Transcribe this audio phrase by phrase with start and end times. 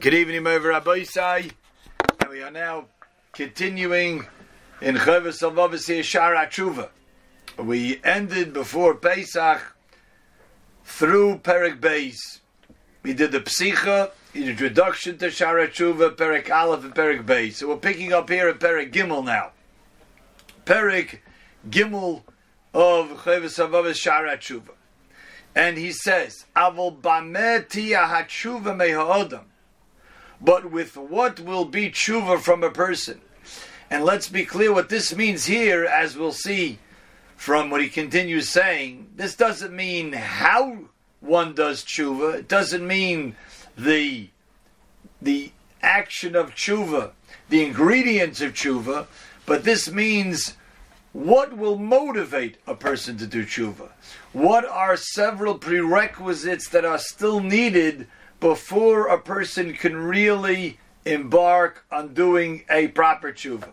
[0.00, 1.50] Good evening, over Rabbi Isai.
[2.20, 2.84] And we are now
[3.32, 4.28] continuing
[4.80, 6.90] in Chavis Alvavasi Shara Tshuva.
[7.58, 9.60] We ended before Pesach
[10.84, 12.38] through Perik Beis.
[13.02, 17.54] We did the Psicha, introduction to Shara Tshuva, Perik Aleph, and Perik Beis.
[17.54, 19.50] So we're picking up here at Perik Gimel now.
[20.64, 21.18] Perik
[21.68, 22.22] Gimel
[22.72, 24.74] of Chavis Alvavasi Shara Tshuva.
[25.56, 29.42] And he says, Avol bameti ahatshuva meha'odam
[30.40, 33.20] but with what will be tshuva from a person.
[33.90, 36.78] And let's be clear what this means here, as we'll see
[37.36, 39.10] from what he continues saying.
[39.16, 40.78] This doesn't mean how
[41.20, 42.34] one does tshuva.
[42.34, 43.36] It doesn't mean
[43.76, 44.28] the
[45.20, 47.10] the action of tshuva,
[47.48, 49.06] the ingredients of tshuva,
[49.46, 50.54] but this means
[51.12, 53.88] what will motivate a person to do tshuva.
[54.32, 58.06] What are several prerequisites that are still needed
[58.40, 63.72] before a person can really embark on doing a proper tshuva.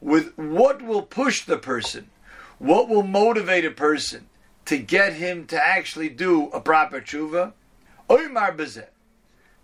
[0.00, 2.10] With what will push the person,
[2.58, 4.26] what will motivate a person
[4.64, 7.52] to get him to actually do a proper tshuva?
[8.08, 8.86] Oymar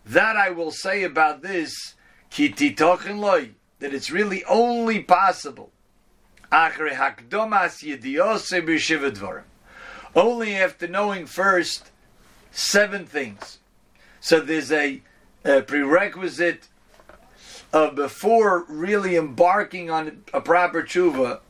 [0.05, 1.95] That I will say about this,
[2.31, 5.71] that it's really only possible
[10.15, 11.91] only after knowing first
[12.51, 13.59] seven things.
[14.21, 15.03] So there's a,
[15.45, 16.69] a prerequisite
[17.73, 21.41] of before really embarking on a proper tshuva,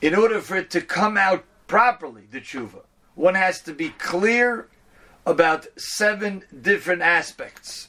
[0.00, 2.82] in order for it to come out properly, the tshuva,
[3.14, 4.68] one has to be clear
[5.26, 7.88] about seven different aspects.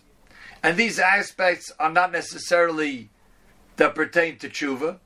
[0.63, 3.09] And these aspects are not necessarily
[3.77, 4.97] that pertain to tshuva,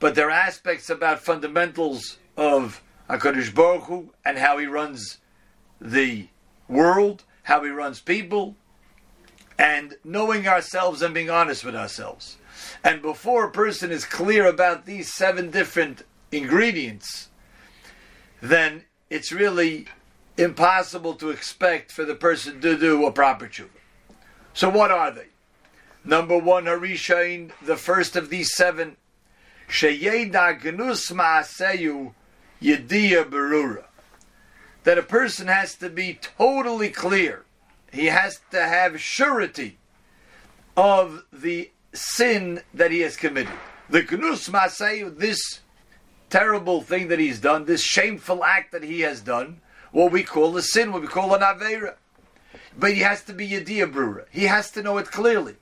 [0.00, 5.18] but they're aspects about fundamentals of HaKadosh Baruch Hu and how he runs
[5.80, 6.28] the
[6.68, 8.56] world, how he runs people,
[9.58, 12.36] and knowing ourselves and being honest with ourselves.
[12.82, 17.28] And before a person is clear about these seven different ingredients,
[18.40, 19.86] then it's really
[20.36, 23.68] impossible to expect for the person to do a proper tshuva.
[24.52, 25.26] So what are they?
[26.04, 28.96] Number one, Harishain, the first of these seven,
[29.68, 32.14] Sheyeda Gnus Ma'aseyu
[32.62, 33.84] Yediyah Berura.
[34.84, 37.44] That a person has to be totally clear.
[37.92, 39.78] He has to have surety
[40.76, 43.52] of the sin that he has committed.
[43.88, 45.60] The Gnus Masay, this
[46.30, 49.60] terrible thing that he's done, this shameful act that he has done,
[49.92, 51.94] what we call a sin, what we call an Avera.
[52.78, 54.26] But he has to be Yediyah Berura.
[54.30, 55.56] He has to know it clearly.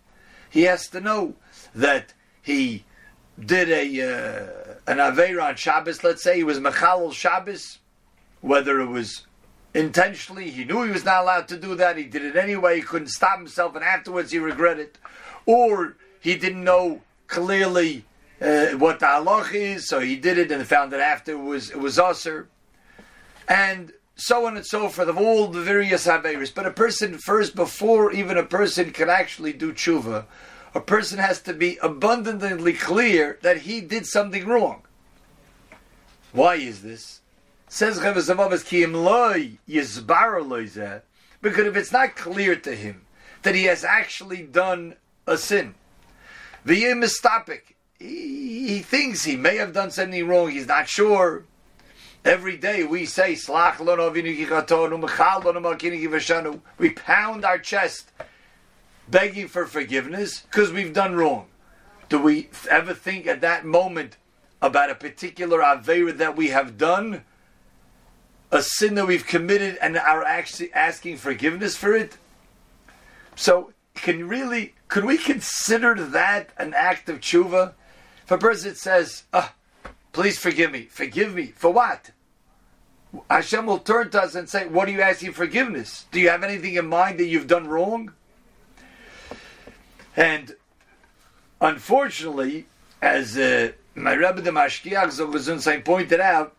[0.50, 1.34] He has to know
[1.74, 2.84] that he
[3.38, 7.78] did a uh, an Aveira on Shabbos, let's say he was Mechalal Shabbos,
[8.40, 9.26] whether it was
[9.72, 12.82] intentionally, he knew he was not allowed to do that, he did it anyway, he
[12.82, 14.98] couldn't stop himself, and afterwards he regretted,
[15.46, 18.04] or he didn't know clearly
[18.40, 21.70] uh, what the halach is, so he did it and found that after it was
[21.70, 22.48] it was usher,
[23.48, 26.54] and so on and so forth of all the various Averas.
[26.54, 30.24] But a person first, before even a person can actually do tshuva,
[30.74, 34.82] a person has to be abundantly clear that he did something wrong.
[36.32, 37.20] Why is this?
[37.68, 37.98] Says
[41.40, 43.02] because if it's not clear to him
[43.42, 44.96] that he has actually done
[45.26, 45.74] a sin,
[46.64, 46.84] the
[47.98, 51.44] he, he thinks he may have done something wrong, he's not sure.
[52.24, 53.36] Every day we say,
[56.78, 58.10] we pound our chest
[59.08, 61.46] begging for forgiveness because we've done wrong.
[62.08, 64.16] Do we ever think at that moment
[64.60, 67.24] about a particular Avera that we have done,
[68.50, 72.16] a sin that we've committed, and are actually asking forgiveness for it?
[73.36, 77.72] So, can really, could we consider that an act of tshuva?
[78.24, 79.52] If a person says, oh,
[80.12, 82.10] please forgive me, forgive me, for what?
[83.30, 86.06] Hashem will turn to us and say, What are you asking forgiveness?
[86.10, 88.12] Do you have anything in mind that you've done wrong?
[90.16, 90.54] And
[91.60, 92.66] unfortunately,
[93.02, 96.54] as uh, my Rebbe the Mashkiach Zogazun pointed out,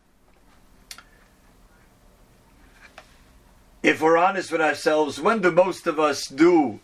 [3.82, 6.80] if we're honest with ourselves, when do most of us do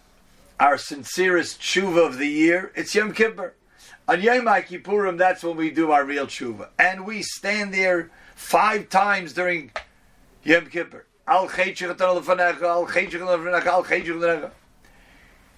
[0.59, 2.71] our sincerest tshuva of the year?
[2.75, 3.55] It's Yom Kippur.
[4.07, 6.69] On Yom Kippurim, that's when we do our real tshuva.
[6.77, 9.71] And we stand there five times during
[10.43, 11.05] Yom Kippur.
[11.27, 12.15] Al al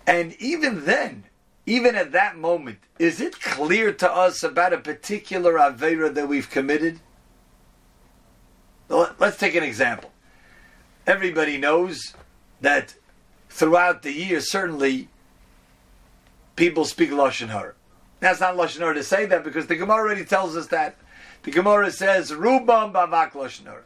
[0.06, 1.26] and even then,
[1.66, 6.50] even at that moment, is it clear to us about a particular Avera that we've
[6.50, 7.00] committed?
[8.90, 10.12] Let's take an example.
[11.08, 12.14] Everybody knows
[12.62, 12.96] that
[13.50, 15.10] throughout the year, certainly
[16.56, 17.74] people speak Lashon Hara.
[18.20, 20.96] That's not Lashon Hara to say that because the Gemara already tells us that.
[21.44, 23.84] The Gemara says, Rubam Bavak Lashon Hara.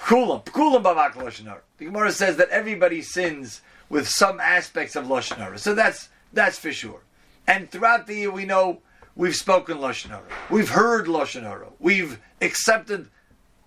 [0.00, 1.60] Kulam, Kulam Bavak Lashon Hara.
[1.78, 5.58] The Gemara says that everybody sins with some aspects of Lashon Hara.
[5.58, 7.02] So that's, that's for sure.
[7.46, 8.80] And throughout the year, we know
[9.16, 10.22] we've spoken Lashon Hara.
[10.48, 11.66] We've heard Lashon Hara.
[11.78, 13.10] We've accepted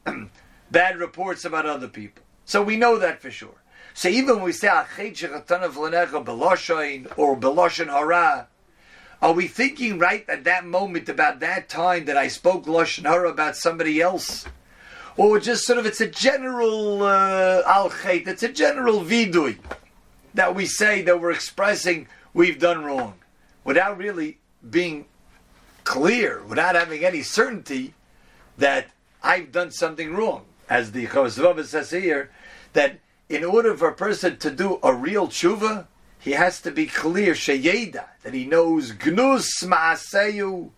[0.72, 2.24] bad reports about other people.
[2.46, 3.62] So we know that for sure.
[3.94, 5.36] So even when we say Baloshain
[7.16, 8.48] or Beloshin Hara,
[9.22, 13.30] are we thinking right at that moment about that time that I spoke Lashon Hara
[13.30, 14.46] about somebody else?
[15.16, 19.60] Or just sort of, it's a general uh, al it's a general vidui
[20.34, 23.16] that we say that we're expressing we've done wrong
[23.64, 24.40] without really
[24.70, 25.06] being
[25.84, 27.94] clear, without having any certainty
[28.58, 28.88] that
[29.22, 30.46] I've done something wrong.
[30.70, 32.32] As the Chavazvava says here,
[32.74, 33.00] that
[33.30, 35.88] in order for a person to do a real tshuva,
[36.20, 40.70] he has to be clear, sheyeda, that he knows gnus ma'aseyu,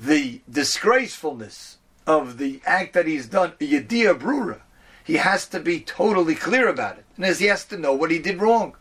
[0.00, 4.60] the disgracefulness of the act that he's done, yedia brura.
[5.04, 7.04] He has to be totally clear about it.
[7.16, 8.76] And as he has to know what he did wrong.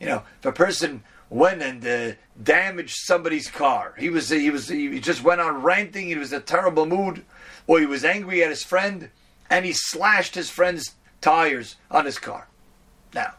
[0.00, 4.68] You know, if a person went and uh, damaged somebody's car, he was he was
[4.68, 6.06] he just went on ranting.
[6.06, 7.24] He was in a terrible mood,
[7.66, 9.10] or he was angry at his friend,
[9.50, 12.48] and he slashed his friend's tires on his car.
[13.14, 13.34] Now,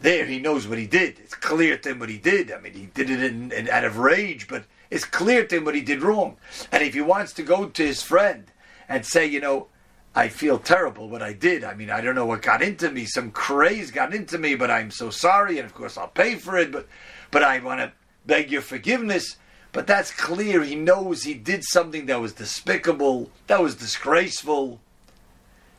[0.00, 1.18] there he knows what he did.
[1.20, 2.52] It's clear to him what he did.
[2.52, 5.64] I mean, he did it in, in, out of rage, but it's clear to him
[5.64, 6.36] what he did wrong.
[6.72, 8.50] And if he wants to go to his friend
[8.88, 9.68] and say, you know,
[10.14, 11.64] I feel terrible what I did.
[11.64, 13.04] I mean, I don't know what got into me.
[13.04, 16.56] Some craze got into me, but I'm so sorry, and of course I'll pay for
[16.56, 16.72] it.
[16.72, 16.88] But,
[17.30, 17.92] but I want to
[18.26, 19.36] beg your forgiveness.
[19.72, 20.62] But that's clear.
[20.62, 24.80] He knows he did something that was despicable, that was disgraceful.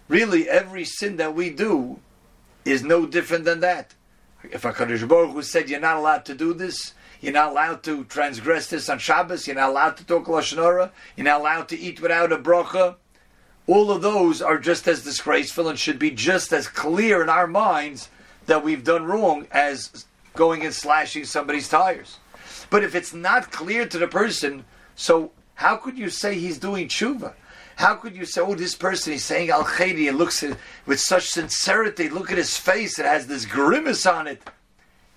[0.08, 2.00] Really, every sin that we do
[2.66, 3.94] is no different than that.
[4.44, 7.84] If a Kadosh Baruch Hu said you're not allowed to do this, you're not allowed
[7.84, 11.78] to transgress this on Shabbos, you're not allowed to talk Lashon you're not allowed to
[11.78, 12.96] eat without a bracha,
[13.70, 17.46] all of those are just as disgraceful and should be just as clear in our
[17.46, 18.10] minds
[18.48, 22.18] that we've done wrong as going and slashing somebody's tires.
[22.72, 26.88] But if it's not clear to the person, so how could you say he's doing
[26.88, 27.34] tshuva?
[27.76, 30.58] How could you say, oh, this person is saying Al Khayri and looks at
[30.88, 34.42] with such sincerity, look at his face, it has this grimace on it.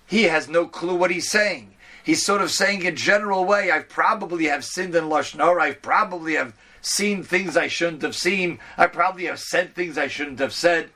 [0.05, 1.73] He has no clue what he's saying.
[2.03, 6.35] He's sort of saying in general way, I probably have sinned in Lashon I probably
[6.35, 6.53] have
[6.83, 10.91] seen things I shouldn't have seen, I probably have said things I shouldn't have said.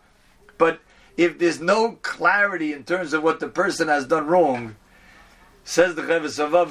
[0.57, 0.81] But
[1.15, 4.75] if there's no clarity in terms of what the person has done wrong,
[5.63, 6.69] says the Chavis of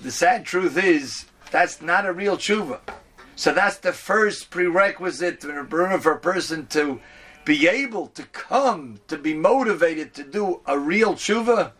[0.00, 2.80] the sad truth is that's not a real tshuva.
[3.36, 7.00] So that's the first prerequisite for a person to
[7.44, 11.72] be able to come, to be motivated to do a real tshuva,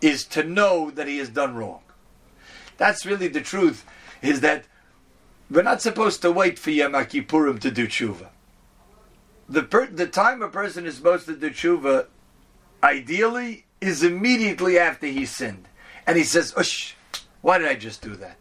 [0.00, 1.80] is to know that he has done wrong.
[2.76, 3.84] That's really the truth,
[4.22, 4.64] is that
[5.50, 8.28] we're not supposed to wait for Yom Kippurim to do tshuva.
[9.48, 12.06] The, per- the time a person is supposed to do tshuva,
[12.82, 15.68] ideally, is immediately after he sinned.
[16.06, 16.96] And he says, Ush,
[17.40, 18.36] why did I just do that?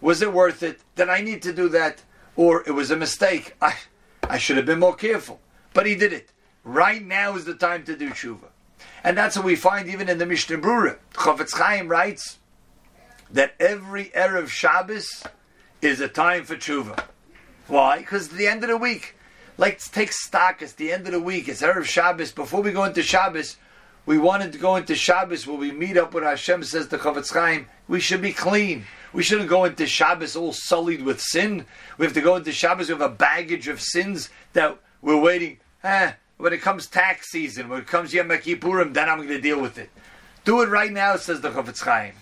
[0.00, 0.80] Was it worth it?
[0.96, 2.02] Did I need to do that?
[2.36, 3.54] Or it was a mistake.
[3.60, 3.74] I,
[4.28, 5.40] I should have been more careful.
[5.72, 6.30] But he did it.
[6.62, 8.48] Right now is the time to do tshuva.
[9.02, 10.98] And that's what we find even in the Mishnah Brura.
[11.14, 12.38] Chofetz Chaim writes
[13.30, 15.24] that every Erev Shabbos
[15.84, 16.98] is a time for tshuva.
[17.68, 17.98] Why?
[17.98, 19.16] Because the end of the week,
[19.58, 20.62] let's take stock.
[20.62, 21.48] It's the end of the week.
[21.48, 22.32] It's Erev Shabbos.
[22.32, 23.56] Before we go into Shabbos,
[24.06, 27.32] we wanted to go into Shabbos where we meet up with Hashem, says the Chofetz
[27.32, 27.66] Chaim.
[27.88, 28.84] We should be clean.
[29.12, 31.66] We shouldn't go into Shabbos all sullied with sin.
[31.98, 35.58] We have to go into Shabbos with a baggage of sins that we're waiting.
[35.82, 39.40] Eh, when it comes tax season, when it comes Yom Kippurim, then I'm going to
[39.40, 39.90] deal with it.
[40.44, 42.14] Do it right now, says the Chofetz Chaim.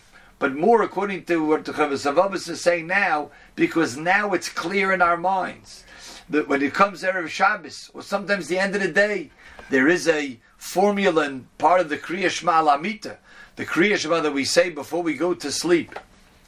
[0.42, 5.00] But more according to what the Chavos is saying now, because now it's clear in
[5.00, 5.84] our minds
[6.28, 9.30] that when it comes Erev Shabbos, or sometimes the end of the day,
[9.70, 13.18] there is a formula and part of the Kriya Shema Lamita,
[13.54, 15.96] the Kriya Shema that we say before we go to sleep.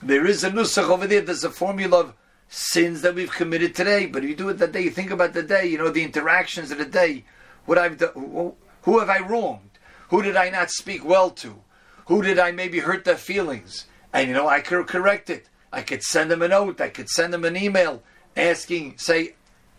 [0.03, 1.21] There is a nusach over there.
[1.21, 2.15] There's a formula of
[2.49, 4.07] sins that we've committed today.
[4.07, 5.67] But if you do it that day, you think about the day.
[5.67, 7.27] You know the interactions of the day.
[7.65, 8.55] What I've done.
[8.83, 9.79] Who have I wronged?
[10.09, 11.63] Who did I not speak well to?
[12.07, 13.87] Who did I maybe hurt their feelings?
[14.13, 15.49] And you know I could correct it.
[15.73, 16.81] I could send them a note.
[16.81, 18.03] I could send them an email
[18.37, 19.35] asking, say,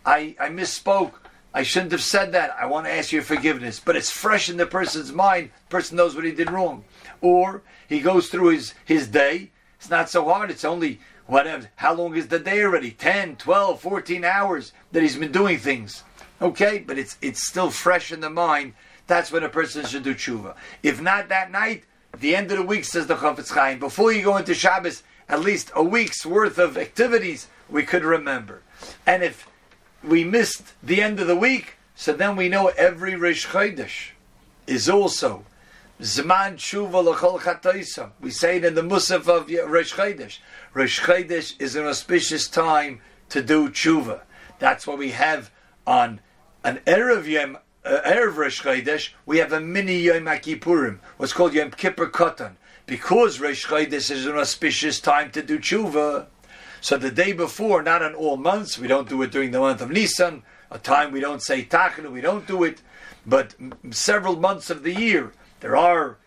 [0.05, 1.13] I, I misspoke.
[1.53, 2.55] I shouldn't have said that.
[2.60, 3.79] I want to ask your forgiveness.
[3.79, 5.51] But it's fresh in the person's mind.
[5.70, 6.84] The person knows what he did wrong.
[7.22, 9.51] Or he goes through his, his day
[9.86, 10.50] it's not so hard.
[10.50, 11.70] It's only whatever.
[11.75, 12.89] How long is the day already?
[12.89, 16.03] 10, 12, 14 hours that he's been doing things.
[16.41, 18.74] Okay, but it's it's still fresh in the mind
[19.08, 20.55] that's when a person should do tshuva.
[20.82, 21.84] If not that night,
[22.19, 25.41] the end of the week, says the Chofetz Chaim, before you go into Shabbos, at
[25.41, 28.62] least a week's worth of activities we could remember.
[29.05, 29.48] And if
[30.03, 34.12] we missed the end of the week, so then we know every Rish Chodesh
[34.67, 35.45] is also
[36.01, 38.12] Zman Tshuva L'chol.
[38.19, 40.39] We say it in the Musaf of Rish Chodesh.
[40.74, 44.22] Rish Chodesh is an auspicious time to do Tshuva.
[44.60, 45.51] That's what we have
[45.88, 46.19] on
[46.63, 51.53] an Erev Yom, uh, Erev Rish Chodesh, we have a mini Yom Kippurim, what's called
[51.53, 52.55] Yom Kippur Katan.
[52.87, 56.27] Because Rish Chodesh is an auspicious time to do Tshuva,
[56.81, 59.81] so the day before, not on all months, we don't do it during the month
[59.81, 62.81] of Nisan, a time we don't say Tachnu, we don't do it,
[63.25, 63.55] but
[63.91, 66.17] several months of the year, there are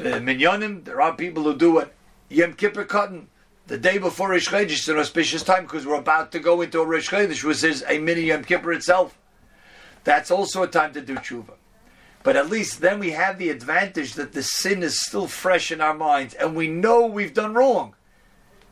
[0.00, 1.92] uh, minyanim, there are people who do it.
[2.28, 3.26] Yom Kippur Katan,
[3.66, 6.80] the day before Rish Chodesh is an auspicious time because we're about to go into
[6.80, 9.18] a Rish Chodesh, which is a mini Yom Kippur itself.
[10.04, 11.54] That's also a time to do tshuva.
[12.22, 15.80] But at least then we have the advantage that the sin is still fresh in
[15.80, 17.94] our minds and we know we've done wrong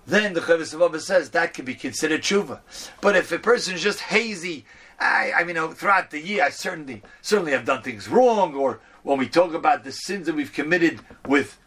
[0.06, 2.60] then the Chovos says that could be considered tshuva.
[3.00, 4.64] But if a person is just hazy,
[4.98, 9.18] I, I mean, throughout the year, I certainly certainly have done things wrong, or when
[9.18, 11.58] we talk about the sins that we've committed with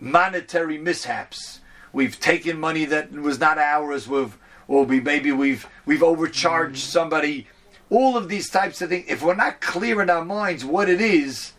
[0.00, 1.60] monetary mishaps,
[1.92, 4.36] we've taken money that was not ours, we've,
[4.68, 6.90] or we maybe we've we've overcharged mm-hmm.
[6.90, 7.46] somebody.
[7.92, 9.04] All of these types of things.
[9.06, 11.52] If we're not clear in our minds what it is,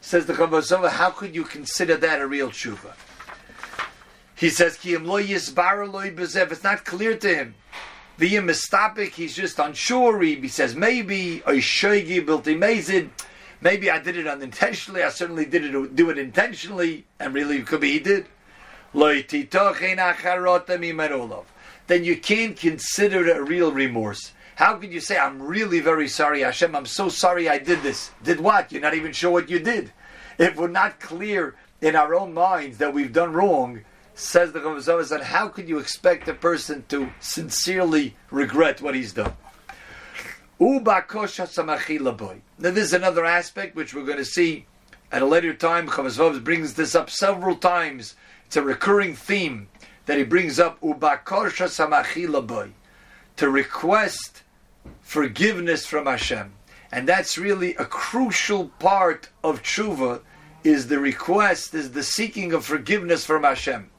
[0.00, 2.92] says the Chovos how could you consider that a real tshuva?
[4.36, 5.52] He says, Ki lo it's
[6.62, 7.56] not clear to him,
[8.18, 10.20] the mistapik, he's just unsure.
[10.20, 13.10] He, he says, maybe, Oishoigi built mazid.
[13.60, 15.02] maybe I did it unintentionally.
[15.02, 18.26] I certainly did it, do it intentionally, and really it could be he did.
[21.86, 24.32] Then you can't consider it a real remorse.
[24.60, 28.10] How could you say, I'm really very sorry, Hashem, I'm so sorry I did this?
[28.22, 28.70] Did what?
[28.70, 29.90] You're not even sure what you did.
[30.38, 33.80] If we're not clear in our own minds that we've done wrong,
[34.14, 39.14] says the Chovos that how could you expect a person to sincerely regret what he's
[39.14, 39.32] done?
[42.58, 44.66] Now this is another aspect which we're going to see
[45.10, 45.88] at a later time.
[45.88, 48.14] Chovos brings this up several times.
[48.44, 49.68] It's a recurring theme
[50.04, 50.78] that he brings up.
[53.36, 54.42] To request
[55.00, 56.52] forgiveness from Hashem.
[56.92, 60.22] And that's really a crucial part of tshuva
[60.64, 63.90] is the request, is the seeking of forgiveness from Hashem.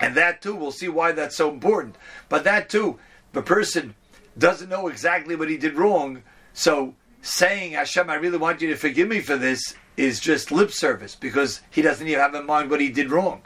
[0.00, 1.96] And that too, we'll see why that's so important.
[2.28, 2.98] But that too,
[3.32, 3.94] the person
[4.38, 8.76] doesn't know exactly what he did wrong, so saying, Hashem, I really want you to
[8.76, 12.70] forgive me for this, is just lip service because he doesn't even have in mind
[12.70, 13.42] what he did wrong.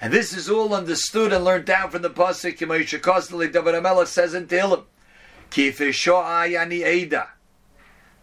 [0.00, 2.58] And this is all understood and learned down from the Pasuk,
[4.06, 4.84] says in Tehillim,
[5.56, 7.28] Kifisho'ai ani Eida,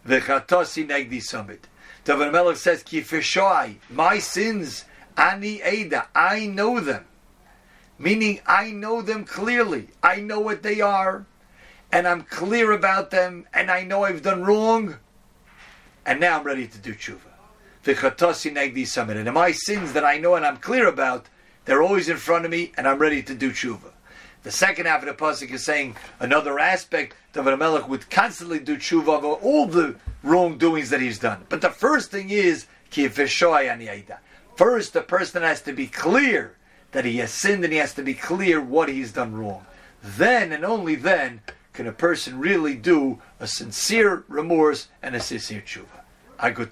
[0.06, 1.58] V'chatosi negdi tamid.
[2.04, 4.84] David Amelech says, Kifisho'ai, my sins,
[5.16, 7.04] ani Eida, I know them.
[7.98, 9.88] Meaning, I know them clearly.
[10.00, 11.26] I know what they are,
[11.90, 14.98] and I'm clear about them, and I know I've done wrong,
[16.06, 17.18] and now I'm ready to do tshuva.
[17.84, 19.16] V'chatosi negdi tamid.
[19.16, 21.26] And my sins that I know and I'm clear about,
[21.64, 23.90] they're always in front of me, and I'm ready to do tshuva.
[24.44, 27.16] The second half of the pasuk is saying another aspect.
[27.32, 31.46] David Melech would constantly do tshuva over all the wrongdoings that he's done.
[31.48, 32.66] But the first thing is
[34.56, 36.56] First, the person has to be clear
[36.92, 39.64] that he has sinned and he has to be clear what he's done wrong.
[40.02, 41.40] Then and only then
[41.72, 46.04] can a person really do a sincere remorse and a sincere tshuva.
[46.38, 46.70] A good